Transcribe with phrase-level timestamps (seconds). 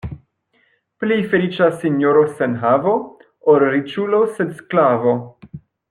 [1.03, 2.95] Pli feliĉa sinjoro sen havo,
[3.55, 5.15] ol riĉulo sed sklavo.